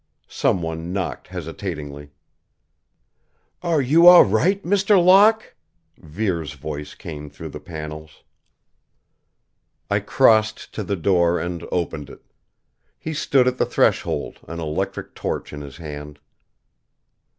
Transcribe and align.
Someone 0.27 0.91
knocked 0.91 1.27
hesitatingly. 1.27 2.09
"Are 3.61 3.83
you 3.83 4.07
all 4.07 4.23
right, 4.23 4.59
Mr. 4.63 4.97
Locke?" 4.99 5.53
Vere's 5.95 6.53
voice 6.53 6.95
came 6.95 7.29
through 7.29 7.49
the 7.49 7.59
panels. 7.59 8.23
I 9.91 9.99
crossed 9.99 10.73
to 10.73 10.83
the 10.83 10.95
door 10.95 11.39
and 11.39 11.63
opened 11.71 12.09
it. 12.09 12.23
He 12.97 13.13
stood 13.13 13.47
at 13.47 13.59
the 13.59 13.65
threshold, 13.67 14.39
an 14.47 14.59
electric 14.59 15.13
torch 15.13 15.53
in 15.53 15.61
his 15.61 15.77
hand. 15.77 16.17